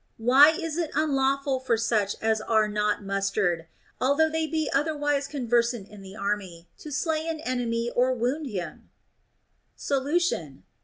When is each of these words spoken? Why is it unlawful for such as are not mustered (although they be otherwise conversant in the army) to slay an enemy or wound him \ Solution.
Why 0.17 0.49
is 0.49 0.79
it 0.79 0.89
unlawful 0.95 1.59
for 1.59 1.77
such 1.77 2.15
as 2.23 2.41
are 2.41 2.67
not 2.67 3.03
mustered 3.03 3.67
(although 3.99 4.31
they 4.31 4.47
be 4.47 4.67
otherwise 4.73 5.27
conversant 5.27 5.89
in 5.89 6.01
the 6.01 6.15
army) 6.15 6.67
to 6.79 6.91
slay 6.91 7.27
an 7.27 7.39
enemy 7.41 7.91
or 7.91 8.11
wound 8.11 8.47
him 8.47 8.89
\ 9.29 9.75
Solution. 9.75 10.63